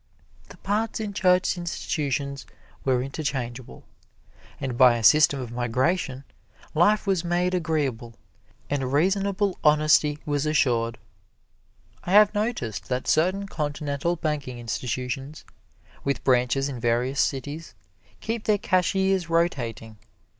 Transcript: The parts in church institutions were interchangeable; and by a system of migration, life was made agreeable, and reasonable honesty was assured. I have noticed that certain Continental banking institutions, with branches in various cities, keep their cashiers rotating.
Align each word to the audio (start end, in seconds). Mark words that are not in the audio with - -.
The 0.49 0.57
parts 0.57 0.99
in 0.99 1.13
church 1.13 1.55
institutions 1.59 2.47
were 2.83 3.03
interchangeable; 3.03 3.83
and 4.59 4.75
by 4.75 4.97
a 4.97 5.03
system 5.03 5.39
of 5.39 5.51
migration, 5.51 6.23
life 6.73 7.05
was 7.05 7.23
made 7.23 7.53
agreeable, 7.53 8.15
and 8.67 8.91
reasonable 8.91 9.59
honesty 9.63 10.17
was 10.25 10.47
assured. 10.47 10.97
I 12.03 12.13
have 12.13 12.33
noticed 12.33 12.89
that 12.89 13.07
certain 13.07 13.47
Continental 13.47 14.15
banking 14.15 14.57
institutions, 14.57 15.45
with 16.03 16.23
branches 16.23 16.67
in 16.67 16.79
various 16.79 17.19
cities, 17.21 17.75
keep 18.21 18.45
their 18.45 18.57
cashiers 18.57 19.29
rotating. 19.29 19.99